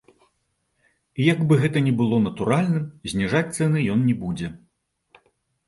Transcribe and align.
І 1.19 1.27
як 1.33 1.39
бы 1.51 1.57
гэта 1.65 1.83
ні 1.89 1.93
было 1.99 2.17
натуральным, 2.27 2.89
зніжаць 3.13 3.45
цэны 3.61 3.87
ён 3.99 4.05
не 4.09 4.19
будзе. 4.25 4.47